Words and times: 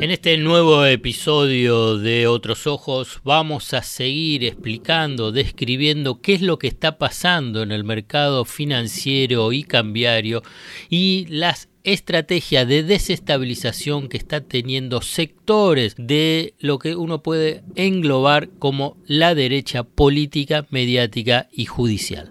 En 0.00 0.10
este 0.10 0.36
nuevo 0.36 0.84
episodio 0.84 1.96
de 1.96 2.26
Otros 2.26 2.66
Ojos 2.66 3.20
vamos 3.22 3.72
a 3.72 3.82
seguir 3.82 4.44
explicando, 4.44 5.30
describiendo 5.30 6.20
qué 6.20 6.34
es 6.34 6.42
lo 6.42 6.58
que 6.58 6.66
está 6.66 6.98
pasando 6.98 7.62
en 7.62 7.70
el 7.70 7.84
mercado 7.84 8.44
financiero 8.44 9.52
y 9.52 9.62
cambiario 9.62 10.42
y 10.90 11.26
las 11.28 11.68
estrategias 11.84 12.66
de 12.66 12.82
desestabilización 12.82 14.08
que 14.08 14.16
está 14.16 14.40
teniendo 14.40 15.02
sectores 15.02 15.94
de 15.96 16.54
lo 16.58 16.78
que 16.78 16.96
uno 16.96 17.22
puede 17.22 17.62
englobar 17.74 18.48
como 18.58 18.96
la 19.06 19.34
derecha 19.34 19.84
política, 19.84 20.66
mediática 20.70 21.48
y 21.52 21.66
judicial. 21.66 22.30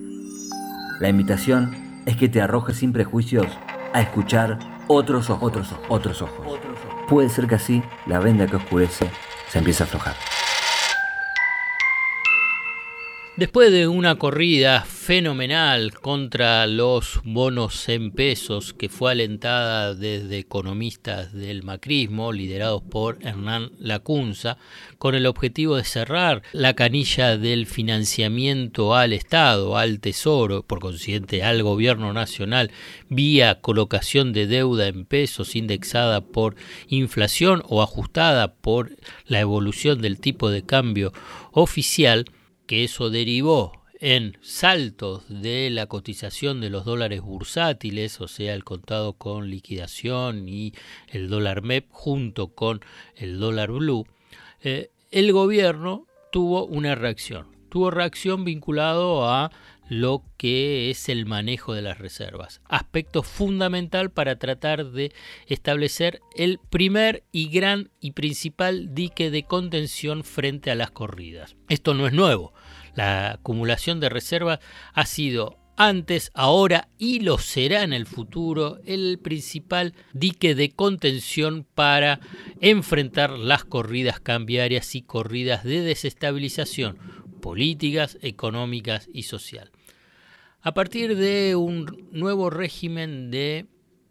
La 1.01 1.09
invitación 1.09 2.03
es 2.05 2.15
que 2.15 2.29
te 2.29 2.43
arrojes 2.43 2.77
sin 2.77 2.93
prejuicios 2.93 3.47
a 3.91 4.01
escuchar 4.01 4.59
otros 4.85 5.31
ojos, 5.31 5.41
otros 5.51 5.71
ojos, 5.71 5.87
otros 5.91 6.21
ojos. 6.21 7.05
Puede 7.09 7.27
ser 7.29 7.47
que 7.47 7.55
así 7.55 7.81
la 8.05 8.19
venda 8.19 8.45
que 8.45 8.57
oscurece 8.57 9.09
se 9.49 9.57
empiece 9.57 9.81
a 9.81 9.87
aflojar. 9.87 10.13
Después 13.37 13.71
de 13.71 13.87
una 13.87 14.15
corrida 14.15 14.81
fenomenal 14.81 15.93
contra 15.93 16.67
los 16.67 17.21
bonos 17.23 17.87
en 17.87 18.11
pesos 18.11 18.73
que 18.73 18.89
fue 18.89 19.13
alentada 19.13 19.95
desde 19.95 20.39
economistas 20.39 21.31
del 21.31 21.63
macrismo, 21.63 22.33
liderados 22.33 22.83
por 22.83 23.25
Hernán 23.25 23.71
Lacunza, 23.79 24.57
con 24.97 25.15
el 25.15 25.25
objetivo 25.25 25.77
de 25.77 25.85
cerrar 25.85 26.43
la 26.51 26.73
canilla 26.73 27.37
del 27.37 27.67
financiamiento 27.67 28.95
al 28.95 29.13
Estado, 29.13 29.77
al 29.77 30.01
Tesoro, 30.01 30.63
por 30.63 30.81
consiguiente 30.81 31.41
al 31.41 31.63
Gobierno 31.63 32.11
Nacional, 32.11 32.69
vía 33.07 33.61
colocación 33.61 34.33
de 34.33 34.45
deuda 34.45 34.87
en 34.87 35.05
pesos 35.05 35.55
indexada 35.55 36.19
por 36.19 36.57
inflación 36.89 37.63
o 37.69 37.81
ajustada 37.81 38.55
por 38.55 38.91
la 39.25 39.39
evolución 39.39 40.01
del 40.01 40.19
tipo 40.19 40.49
de 40.49 40.65
cambio 40.65 41.13
oficial, 41.53 42.25
que 42.71 42.85
eso 42.85 43.09
derivó 43.09 43.73
en 43.99 44.37
saltos 44.39 45.25
de 45.27 45.69
la 45.71 45.87
cotización 45.87 46.61
de 46.61 46.69
los 46.69 46.85
dólares 46.85 47.19
bursátiles, 47.19 48.21
o 48.21 48.29
sea, 48.29 48.53
el 48.53 48.63
contado 48.63 49.11
con 49.11 49.49
liquidación 49.49 50.47
y 50.47 50.73
el 51.09 51.27
dólar 51.27 51.63
MEP 51.63 51.87
junto 51.89 52.55
con 52.55 52.79
el 53.17 53.41
dólar 53.41 53.73
blue, 53.73 54.07
eh, 54.63 54.89
el 55.11 55.33
gobierno 55.33 56.07
tuvo 56.31 56.65
una 56.65 56.95
reacción. 56.95 57.47
Tuvo 57.67 57.91
reacción 57.91 58.45
vinculado 58.45 59.27
a 59.29 59.51
lo 59.91 60.23
que 60.37 60.89
es 60.89 61.09
el 61.09 61.25
manejo 61.25 61.73
de 61.73 61.81
las 61.81 61.97
reservas, 61.97 62.61
aspecto 62.69 63.23
fundamental 63.23 64.09
para 64.09 64.37
tratar 64.37 64.85
de 64.91 65.11
establecer 65.47 66.21
el 66.37 66.59
primer 66.69 67.25
y 67.33 67.49
gran 67.49 67.91
y 67.99 68.11
principal 68.11 68.95
dique 68.95 69.29
de 69.31 69.43
contención 69.43 70.23
frente 70.23 70.71
a 70.71 70.75
las 70.75 70.91
corridas. 70.91 71.57
Esto 71.67 71.93
no 71.93 72.07
es 72.07 72.13
nuevo. 72.13 72.53
La 72.95 73.33
acumulación 73.33 73.99
de 73.99 74.07
reservas 74.07 74.59
ha 74.93 75.05
sido 75.05 75.57
antes, 75.75 76.31
ahora 76.35 76.87
y 76.97 77.19
lo 77.19 77.37
será 77.37 77.83
en 77.83 77.91
el 77.91 78.05
futuro 78.05 78.79
el 78.85 79.19
principal 79.21 79.93
dique 80.13 80.55
de 80.55 80.69
contención 80.71 81.65
para 81.75 82.21
enfrentar 82.61 83.31
las 83.31 83.65
corridas 83.65 84.21
cambiarias 84.21 84.95
y 84.95 85.01
corridas 85.01 85.65
de 85.65 85.81
desestabilización 85.81 86.97
políticas, 87.41 88.17
económicas 88.21 89.09
y 89.11 89.23
social. 89.23 89.71
A 90.63 90.75
partir 90.75 91.15
de 91.15 91.55
un 91.55 92.07
nuevo 92.11 92.51
régimen 92.51 93.31
de 93.31 93.65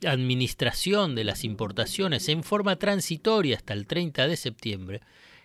administración 0.05 1.15
de 1.15 1.22
las 1.22 1.44
importaciones 1.44 2.28
en 2.28 2.43
forma 2.43 2.75
transitoria 2.75 3.56
hasta 3.56 3.72
el 3.72 3.87
30 3.87 4.27
de 4.27 4.37
septiembre, 4.37 5.00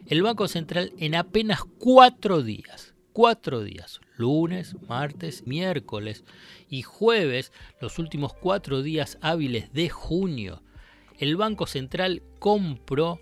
el 0.08 0.24
Banco 0.24 0.48
Central 0.48 0.94
en 0.98 1.14
apenas 1.14 1.60
cuatro 1.78 2.42
días, 2.42 2.96
cuatro 3.14 3.62
días, 3.62 4.02
lunes, 4.18 4.76
martes, 4.88 5.46
miércoles 5.46 6.24
y 6.70 6.82
jueves, 6.82 7.52
los 7.80 8.00
últimos 8.00 8.34
cuatro 8.34 8.82
días 8.82 9.20
hábiles 9.22 9.72
de 9.74 9.90
junio, 9.90 10.64
el 11.20 11.38
Banco 11.38 11.68
Central 11.68 12.24
compró 12.40 13.20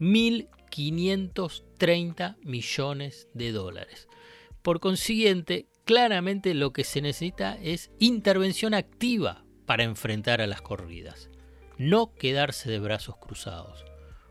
1.530 0.00 2.36
millones 2.42 3.28
de 3.34 3.52
dólares. 3.52 4.08
Por 4.62 4.80
consiguiente, 4.80 5.66
claramente 5.88 6.52
lo 6.52 6.74
que 6.74 6.84
se 6.84 7.00
necesita 7.00 7.56
es 7.62 7.90
intervención 7.98 8.74
activa 8.74 9.42
para 9.64 9.84
enfrentar 9.84 10.42
a 10.42 10.46
las 10.46 10.60
corridas, 10.60 11.30
no 11.78 12.12
quedarse 12.12 12.70
de 12.70 12.78
brazos 12.78 13.16
cruzados. 13.16 13.86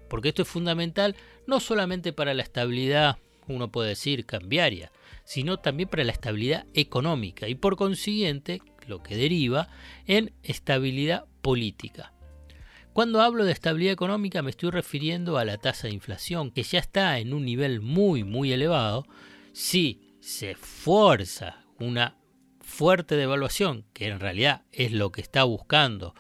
Porque 0.08 0.30
esto 0.30 0.44
es 0.44 0.48
fundamental 0.48 1.16
no 1.48 1.60
solamente 1.60 2.14
para 2.14 2.36
la 2.36 2.44
estabilidad 2.44 3.18
uno 3.48 3.72
puede 3.72 3.90
decir 3.90 4.28
cambiaria, 4.28 4.92
sino 5.24 5.58
también 5.58 5.90
para 5.90 6.04
la 6.04 6.12
estabilidad 6.12 6.68
económica 6.76 7.48
y 7.48 7.56
por 7.56 7.76
consiguiente 7.76 8.62
lo 8.86 9.02
que 9.02 9.18
deriva 9.18 9.68
en 10.06 10.34
estabilidad 10.44 11.26
política. 11.42 12.14
Cuando 12.94 13.20
hablo 13.20 13.46
de 13.46 13.54
estabilidad 13.54 13.94
económica 13.94 14.44
me 14.44 14.52
estoy 14.52 14.70
refiriendo 14.70 15.40
a 15.40 15.46
la 15.46 15.58
tasa 15.58 15.88
de 15.88 15.96
inflación 15.96 16.52
que 16.52 16.62
ya 16.62 16.78
está 16.78 17.18
en 17.18 17.34
un 17.34 17.46
nivel 17.46 17.82
muy 17.82 18.24
muy 18.24 18.54
elevado. 18.54 19.08
Si 19.54 20.07
se 20.28 20.56
fuerza 20.56 21.64
una 21.80 22.18
fuerte 22.60 23.16
devaluación, 23.16 23.86
que 23.94 24.08
en 24.08 24.20
realidad 24.20 24.64
es 24.74 24.92
lo 24.92 25.10
que 25.10 25.22
está 25.22 25.46
buscando 25.46 26.16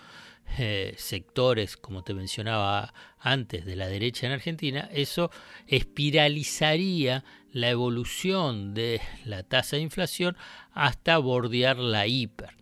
eh, 0.57 0.95
sectores, 0.97 1.75
como 1.75 2.05
te 2.05 2.13
mencionaba 2.13 2.93
antes, 3.19 3.65
de 3.65 3.75
la 3.75 3.89
derecha 3.89 4.25
en 4.25 4.31
Argentina, 4.31 4.89
eso 4.93 5.29
espiralizaría 5.67 7.25
la 7.51 7.69
evolución 7.69 8.73
de 8.73 9.01
la 9.25 9.43
tasa 9.43 9.75
de 9.75 9.81
inflación 9.81 10.37
hasta 10.71 11.17
bordear 11.17 11.77
la 11.77 12.07
hiper. 12.07 12.55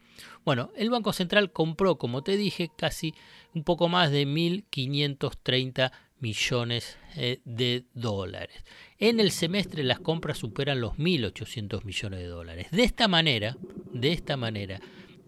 Bueno, 0.46 0.72
el 0.76 0.90
Banco 0.90 1.14
Central 1.14 1.52
compró, 1.52 2.00
como 2.00 2.24
te 2.24 2.38
dije, 2.38 2.72
casi 2.76 3.14
un 3.54 3.64
poco 3.64 3.88
más 3.88 4.10
de 4.10 4.26
1.530 4.26 5.92
millones 6.20 6.98
eh, 7.16 7.40
de 7.46 7.86
dólares. 7.94 8.64
En 8.98 9.20
el 9.20 9.32
semestre 9.32 9.84
las 9.84 10.00
compras 10.00 10.38
superan 10.38 10.82
los 10.82 10.94
1.800 10.94 11.84
millones 11.84 12.20
de 12.20 12.28
dólares. 12.28 12.68
De 12.72 12.84
esta 12.84 13.08
manera, 13.08 13.58
de 13.94 14.12
esta 14.12 14.38
manera, 14.38 14.80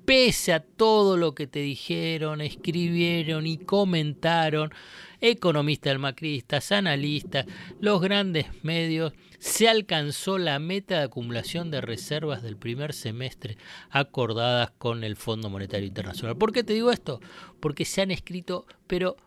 pese 0.08 0.54
a 0.54 0.62
todo 0.62 1.18
lo 1.18 1.36
que 1.36 1.48
te 1.48 1.60
dijeron, 1.60 2.40
escribieron 2.40 3.46
y 3.46 3.58
comentaron, 3.58 4.72
economistas 5.20 6.00
macristas, 6.00 6.72
analistas, 6.72 7.46
los 7.82 8.02
grandes 8.02 8.46
medios, 8.64 9.12
se 9.40 9.68
alcanzó 9.68 10.38
la 10.38 10.60
meta 10.60 11.00
de 11.00 11.04
acumulación 11.04 11.72
de 11.72 11.82
reservas 11.82 12.42
del 12.42 12.56
primer 12.56 12.94
semestre 12.94 13.58
acordadas 13.90 14.72
con 14.78 15.04
el 15.04 15.18
Fondo 15.18 15.50
Monetario 15.50 15.88
Internacional. 15.88 16.38
¿Por 16.38 16.54
qué 16.54 16.64
te 16.64 16.74
digo 16.74 16.90
esto? 16.90 17.20
Porque 17.60 17.84
se 17.84 18.02
han 18.02 18.12
escrito, 18.12 18.66
pero 18.88 19.18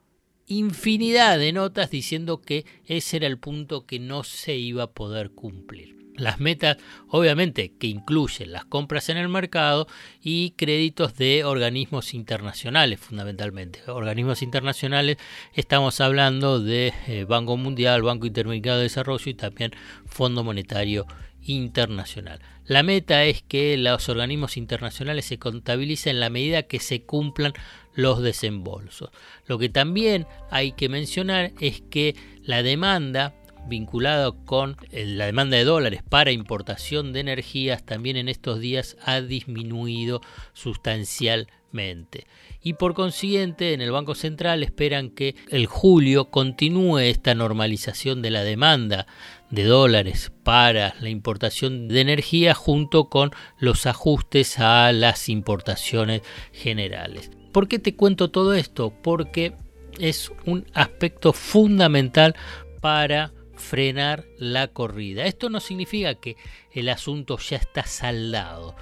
infinidad 0.51 1.39
de 1.39 1.53
notas 1.53 1.91
diciendo 1.91 2.43
que 2.43 2.67
ese 2.85 3.19
era 3.19 3.27
el 3.27 3.39
punto 3.39 3.87
que 3.87 3.99
no 3.99 4.25
se 4.25 4.57
iba 4.57 4.83
a 4.83 4.91
poder 4.91 5.31
cumplir. 5.31 5.97
Las 6.17 6.39
metas, 6.39 6.77
obviamente, 7.09 7.73
que 7.79 7.87
incluyen 7.87 8.53
las 8.53 8.67
compras 8.67 9.09
en 9.09 9.17
el 9.17 9.29
mercado 9.29 9.87
y 10.23 10.51
créditos 10.51 11.17
de 11.17 11.45
organismos 11.45 12.13
internacionales, 12.13 13.01
fundamentalmente. 13.01 13.81
Organismos 13.87 14.43
internacionales, 14.43 15.17
estamos 15.55 16.01
hablando 16.01 16.61
de 16.61 16.93
eh, 17.07 17.25
Banco 17.25 17.57
Mundial, 17.57 18.03
Banco 18.03 18.27
Interamericano 18.27 18.77
de 18.77 18.83
Desarrollo 18.83 19.31
y 19.31 19.35
también 19.35 19.73
Fondo 20.05 20.45
Monetario 20.45 21.07
Internacional. 21.43 22.41
La 22.67 22.83
meta 22.83 23.25
es 23.25 23.43
que 23.43 23.77
los 23.77 24.09
organismos 24.09 24.57
internacionales 24.57 25.25
se 25.25 25.39
contabilicen 25.39 26.17
en 26.17 26.21
la 26.21 26.31
medida 26.31 26.63
que 26.63 26.79
se 26.79 27.03
cumplan 27.03 27.53
los 27.95 28.23
desembolsos. 28.23 29.11
Lo 29.47 29.59
que 29.59 29.69
también 29.69 30.27
hay 30.51 30.73
que 30.73 30.89
mencionar 30.89 31.53
es 31.61 31.83
que 31.91 32.15
la 32.43 32.63
demanda 32.63 33.35
vinculado 33.69 34.45
con 34.45 34.77
la 34.93 35.27
demanda 35.27 35.57
de 35.57 35.65
dólares 35.65 36.03
para 36.09 36.33
importación 36.33 37.13
de 37.13 37.21
energías 37.21 37.85
también 37.85 38.17
en 38.17 38.29
estos 38.29 38.61
días 38.61 38.97
ha 39.05 39.21
disminuido 39.21 40.21
sustancialmente. 40.53 42.27
Y 42.63 42.75
por 42.75 42.95
consiguiente, 42.95 43.73
en 43.73 43.81
el 43.81 43.91
Banco 43.91 44.15
Central 44.15 44.63
esperan 44.63 45.11
que 45.11 45.35
el 45.49 45.67
julio 45.67 46.31
continúe 46.31 46.99
esta 46.99 47.35
normalización 47.35 48.23
de 48.23 48.31
la 48.31 48.43
demanda 48.43 49.07
de 49.51 49.65
dólares 49.65 50.33
para 50.45 50.95
la 51.01 51.09
importación 51.09 51.89
de 51.89 52.01
energía 52.01 52.55
junto 52.55 53.09
con 53.09 53.31
los 53.59 53.87
ajustes 53.87 54.59
a 54.59 54.93
las 54.93 55.29
importaciones 55.29 56.23
generales. 56.53 57.31
¿Por 57.53 57.67
qué 57.67 57.79
te 57.79 57.97
cuento 57.97 58.31
todo 58.31 58.55
esto? 58.55 58.93
Porque 59.03 59.55
es 59.99 60.33
un 60.47 60.67
aspecto 60.73 61.33
fundamental 61.33 62.37
para 62.81 63.33
frenar 63.57 64.25
la 64.39 64.69
corrida. 64.69 65.27
Esto 65.27 65.51
no 65.51 65.61
significa 65.61 66.15
que 66.15 66.37
el 66.73 66.89
asunto 66.89 67.39
ya 67.39 67.57
está 67.57 67.85
saldado, 67.85 68.75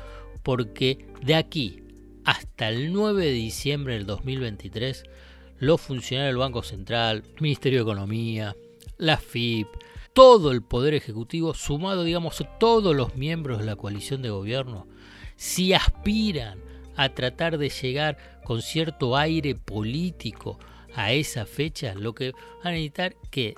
porque 0.43 1.06
de 1.23 1.35
aquí 1.35 1.82
hasta 2.25 2.69
el 2.69 2.93
9 2.93 3.25
de 3.25 3.32
diciembre 3.32 3.94
del 3.94 4.06
2023, 4.06 5.03
los 5.61 5.81
funcionarios 5.81 6.35
del 6.35 6.38
Banco 6.38 6.62
Central, 6.62 7.25
Ministerio 7.41 7.79
de 7.81 7.91
Economía, 7.91 8.55
la 8.99 9.17
FIP, 9.17 9.67
todo 10.19 10.50
el 10.50 10.62
Poder 10.62 10.94
Ejecutivo, 10.94 11.55
sumado, 11.55 12.03
digamos, 12.03 12.44
todos 12.59 12.93
los 12.93 13.15
miembros 13.15 13.61
de 13.61 13.65
la 13.65 13.76
coalición 13.76 14.20
de 14.20 14.31
gobierno, 14.31 14.88
si 15.37 15.75
aspiran 15.75 16.59
a 16.97 17.11
tratar 17.11 17.56
de 17.56 17.69
llegar 17.69 18.41
con 18.43 18.61
cierto 18.61 19.17
aire 19.17 19.55
político 19.55 20.59
a 20.97 21.12
esa 21.12 21.47
fecha, 21.47 21.94
lo 21.94 22.17
que 22.17 22.32
van 22.32 22.67
a 22.67 22.70
necesitar 22.70 23.15
que 23.31 23.55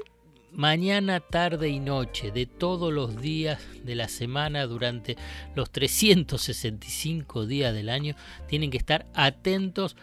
mañana, 0.53 1.21
tarde 1.21 1.71
y 1.71 1.81
noche 1.81 2.31
de 2.31 2.45
todos 2.45 2.93
los 2.93 3.23
días 3.23 3.63
de 3.83 3.95
la 3.95 4.09
semana 4.09 4.67
durante 4.67 5.17
los 5.55 5.71
365 5.71 7.47
días 7.47 7.73
del 7.73 7.89
año 7.89 8.17
tienen 8.49 8.71
que 8.71 8.77
estar 8.77 9.07
atentos 9.15 9.97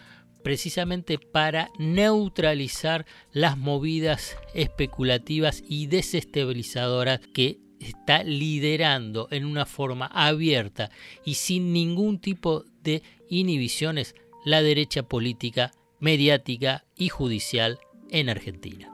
precisamente 0.47 1.19
para 1.19 1.71
neutralizar 1.77 3.05
las 3.33 3.57
movidas 3.57 4.37
especulativas 4.53 5.61
y 5.67 5.87
desestabilizadoras 5.87 7.19
que 7.33 7.59
está 7.81 8.23
liderando 8.23 9.27
en 9.29 9.43
una 9.43 9.65
forma 9.65 10.05
abierta 10.05 10.89
y 11.25 11.33
sin 11.33 11.73
ningún 11.73 12.19
tipo 12.21 12.63
de 12.81 13.03
inhibiciones 13.29 14.15
la 14.45 14.61
derecha 14.61 15.03
política, 15.03 15.73
mediática 15.99 16.85
y 16.95 17.09
judicial 17.09 17.77
en 18.09 18.29
Argentina. 18.29 18.89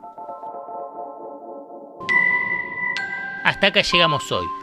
Hasta 3.43 3.67
acá 3.67 3.83
llegamos 3.83 4.31
hoy. 4.31 4.62